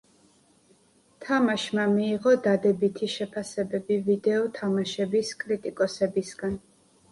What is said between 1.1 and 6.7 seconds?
თამაშმა მიიღო დადებითი შეფასებები ვიდეო თამაშების კრიტიკოსებისგან.